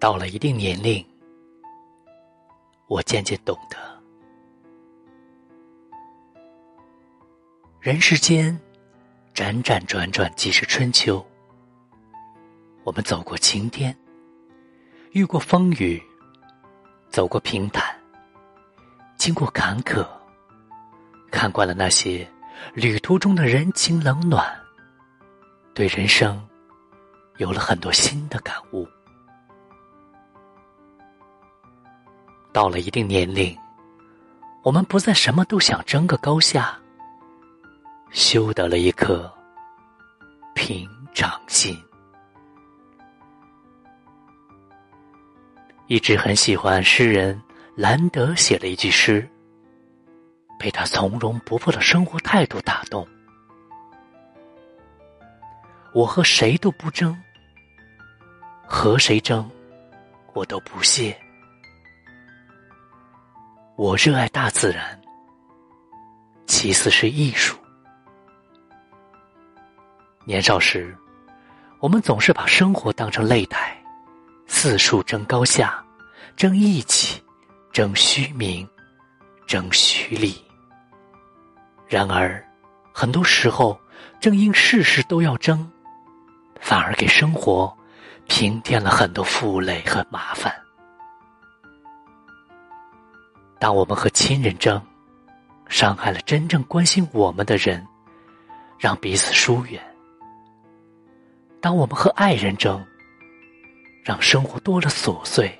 [0.00, 1.04] 到了一定年龄，
[2.86, 3.76] 我渐渐懂得，
[7.80, 8.56] 人世间
[9.34, 11.24] 辗转转转几世春秋。
[12.84, 13.94] 我们走过晴天，
[15.10, 16.00] 遇过风雨，
[17.10, 17.84] 走过平坦，
[19.16, 20.06] 经过坎坷，
[21.28, 22.24] 看惯了那些
[22.72, 24.56] 旅途中的人情冷暖，
[25.74, 26.40] 对人生
[27.38, 28.86] 有了很多新的感悟。
[32.52, 33.56] 到了一定年龄，
[34.62, 36.78] 我们不再什么都想争个高下，
[38.10, 39.32] 修得了一颗
[40.54, 41.76] 平常心。
[45.86, 47.40] 一直很喜欢诗人
[47.74, 49.26] 兰德写了一句诗，
[50.58, 53.06] 被他从容不迫的生活态度打动。
[55.94, 57.16] 我和谁都不争，
[58.66, 59.50] 和谁争，
[60.34, 61.18] 我都不屑。
[63.78, 65.00] 我热爱大自然，
[66.48, 67.56] 其次是艺术。
[70.24, 70.98] 年少时，
[71.78, 73.80] 我们总是把生活当成擂台，
[74.48, 75.80] 四处争高下，
[76.34, 77.22] 争义气，
[77.70, 78.68] 争虚名，
[79.46, 80.44] 争虚利。
[81.86, 82.44] 然而，
[82.92, 83.80] 很多时候，
[84.18, 85.64] 正因事事都要争，
[86.60, 87.72] 反而给生活
[88.26, 90.52] 平添了很多负累和麻烦。
[93.58, 94.80] 当我们和亲人争，
[95.68, 97.84] 伤害了真正关心我们的人，
[98.78, 99.80] 让彼此疏远；
[101.60, 102.84] 当我们和爱人争，
[104.04, 105.52] 让生活多了琐碎，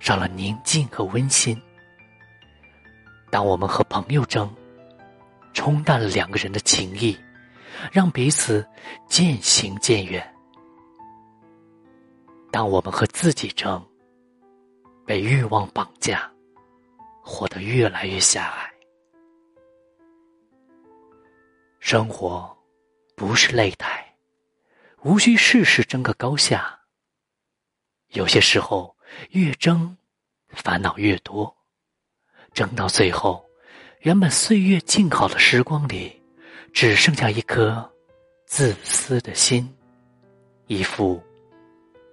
[0.00, 1.56] 少了宁静和温馨；
[3.30, 4.52] 当我们和朋友争，
[5.52, 7.16] 冲淡了两个人的情谊，
[7.92, 8.66] 让彼此
[9.06, 10.20] 渐行渐远；
[12.50, 13.80] 当我们和自己争，
[15.06, 16.31] 被欲望绑架。
[17.22, 18.70] 活得越来越狭隘。
[21.78, 22.54] 生活
[23.16, 24.14] 不是擂台，
[25.02, 26.78] 无需事事争个高下。
[28.08, 28.94] 有些时候，
[29.30, 29.96] 越争，
[30.48, 31.56] 烦恼越多，
[32.52, 33.44] 争到最后，
[34.00, 36.20] 原本岁月静好的时光里，
[36.74, 37.90] 只剩下一颗
[38.46, 39.72] 自私的心，
[40.66, 41.22] 一副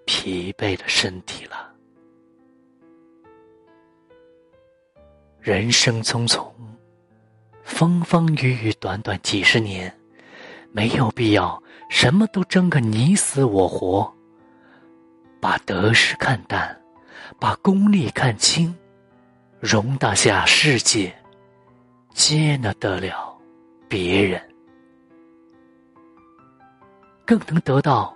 [0.05, 1.48] 疲惫的身体。
[5.41, 6.45] 人生匆匆，
[7.63, 9.91] 风风雨雨，短短几十年，
[10.73, 14.13] 没有必要什么都争个你死我活。
[15.39, 16.77] 把得失看淡，
[17.39, 18.75] 把功利看清，
[19.61, 21.15] 容得下世界，
[22.13, 23.33] 接纳得了
[23.87, 24.41] 别人，
[27.25, 28.13] 更能得到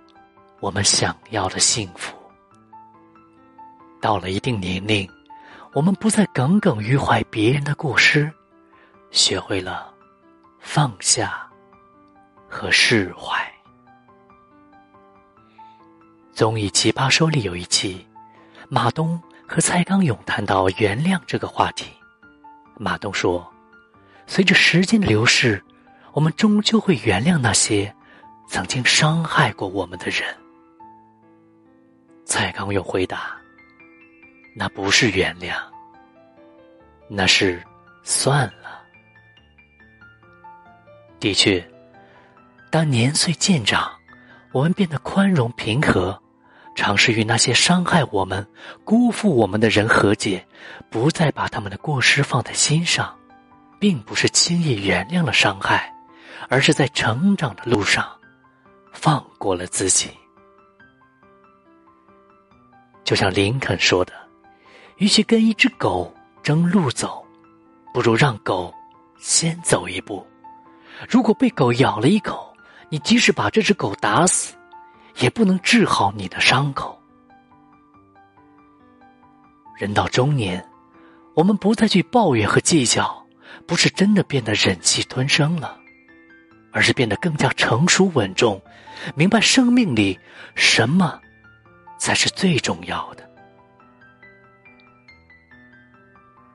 [0.60, 2.14] 我们想要的幸福。
[4.02, 5.10] 到了一定年龄。
[5.74, 8.32] 我们不再耿耿于怀别人的过失，
[9.10, 9.92] 学会了
[10.60, 11.50] 放下
[12.48, 13.36] 和释怀。
[16.32, 18.08] 综艺《奇葩说》里有一期，
[18.70, 21.92] 马东和蔡康永谈到原谅这个话题。
[22.78, 23.52] 马东说
[24.28, 25.64] ：“随着时间的流逝，
[26.12, 27.92] 我们终究会原谅那些
[28.48, 30.24] 曾经伤害过我们的人。”
[32.26, 33.43] 蔡康永回答。
[34.56, 35.56] 那不是原谅，
[37.08, 37.62] 那是
[38.04, 38.82] 算了。
[41.20, 41.66] 的确，
[42.70, 43.92] 当年岁渐长，
[44.52, 46.22] 我们变得宽容平和，
[46.76, 48.48] 尝试与那些伤害我们、
[48.84, 50.46] 辜负我们的人和解，
[50.90, 53.18] 不再把他们的过失放在心上，
[53.80, 55.92] 并不是轻易原谅了伤害，
[56.48, 58.06] 而是在成长的路上
[58.92, 60.12] 放过了自己。
[63.04, 64.23] 就像林肯说的。
[65.04, 66.10] 与其跟一只狗
[66.42, 67.22] 争路走，
[67.94, 68.74] 不如让狗
[69.20, 70.26] 先走一步。
[71.10, 72.56] 如果被狗咬了一口，
[72.88, 74.56] 你即使把这只狗打死，
[75.18, 76.98] 也不能治好你的伤口。
[79.78, 80.66] 人到中年，
[81.34, 83.28] 我们不再去抱怨和计较，
[83.68, 85.78] 不是真的变得忍气吞声了，
[86.72, 88.62] 而是变得更加成熟稳重，
[89.16, 90.18] 明白生命里
[90.56, 91.20] 什么
[92.00, 93.33] 才是最重要的。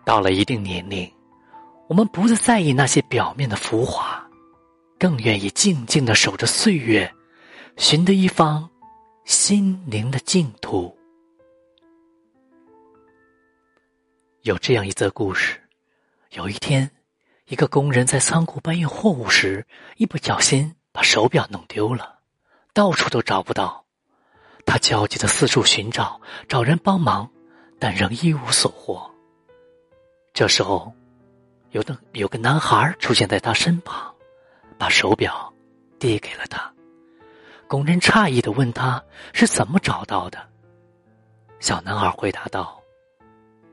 [0.08, 1.06] 到了一定年龄，
[1.86, 4.26] 我们不再在意那些表面的浮华，
[4.98, 7.14] 更愿意静静的守着岁月，
[7.76, 8.66] 寻得一方
[9.26, 10.96] 心灵的净土。
[14.44, 15.60] 有这样一则故事：
[16.30, 16.90] 有一天，
[17.48, 19.66] 一个工人在仓库搬运货物时，
[19.98, 22.20] 一不小心把手表弄丢了，
[22.72, 23.84] 到处都找不到。
[24.64, 26.18] 他焦急的四处寻找，
[26.48, 27.30] 找人帮忙，
[27.78, 29.17] 但仍一无所获。
[30.38, 30.92] 这时候，
[31.72, 34.14] 有的有个男孩出现在他身旁，
[34.78, 35.52] 把手表
[35.98, 36.72] 递给了他。
[37.66, 39.02] 工人诧异的问他
[39.32, 40.38] 是怎么找到的。
[41.58, 42.80] 小男孩回答道：“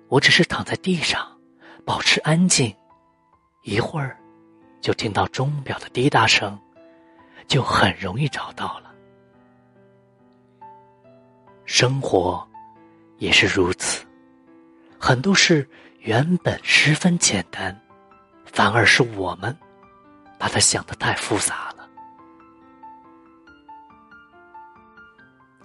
[0.09, 1.39] 我只是躺在地上，
[1.85, 2.75] 保持安静，
[3.61, 4.17] 一会儿
[4.81, 6.59] 就听到钟表的滴答声，
[7.47, 8.91] 就很容易找到了。”
[11.65, 12.43] 生活
[13.17, 14.03] 也是如此，
[15.07, 15.69] 很多事
[15.99, 17.79] 原本十分简单，
[18.43, 19.55] 反而是我们
[20.39, 21.87] 把它想的太复杂了。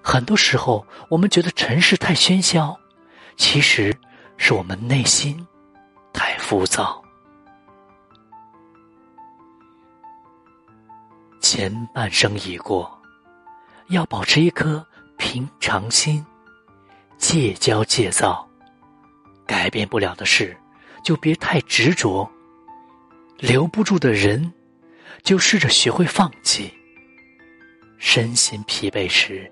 [0.03, 2.79] 很多时候，我们觉得城市太喧嚣，
[3.39, 3.97] 其实
[4.37, 5.47] 是我们内心
[6.13, 7.03] 太浮躁。
[11.41, 13.01] 前半生已过，
[13.89, 14.87] 要保持一颗。
[15.17, 16.27] 平常心，
[17.17, 18.47] 戒骄戒躁，
[19.51, 20.57] 改变不了的事，
[21.03, 22.25] 就别太执着；
[23.37, 24.53] 留不住的人，
[25.25, 26.73] 就试着学会放弃。
[27.99, 29.51] 身心疲惫时，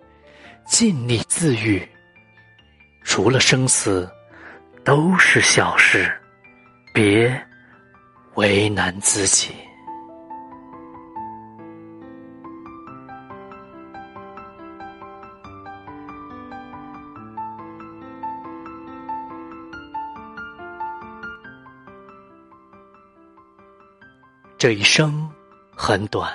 [0.69, 1.85] 尽力自愈。
[3.03, 4.09] 除了生死，
[4.85, 6.09] 都是小事，
[6.95, 7.29] 别
[8.35, 9.51] 为难自己。
[24.69, 25.27] 这一生
[25.75, 26.31] 很短，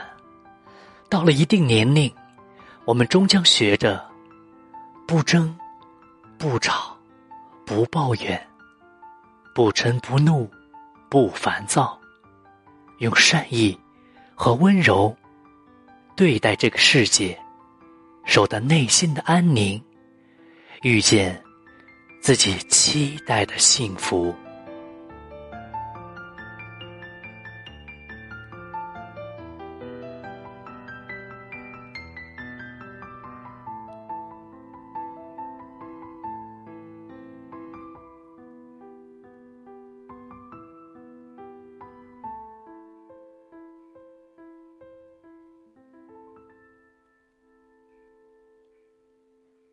[1.08, 2.12] 到了一定年龄，
[2.84, 4.04] 我们终将学着
[5.08, 5.56] 不争、
[6.40, 6.98] 不吵、
[7.64, 8.48] 不抱怨、
[9.54, 10.50] 不嗔不怒、
[11.10, 11.96] 不烦躁，
[12.98, 13.80] 用善意
[14.34, 15.16] 和温柔
[16.16, 17.40] 对待这个世界，
[18.26, 19.80] 守得内心的安宁，
[20.82, 21.40] 遇见
[22.20, 24.36] 自己期待的幸福。